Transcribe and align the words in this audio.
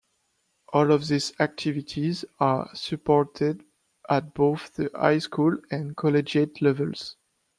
All 0.73 0.91
of 0.91 1.07
these 1.09 1.31
activities 1.39 2.25
are 2.39 2.71
supported 2.73 3.63
at 4.09 4.33
both 4.33 4.73
the 4.73 4.89
high 4.95 5.19
school 5.19 5.55
and 5.69 5.95
collegiate 5.95 6.59
levels. 6.59 7.17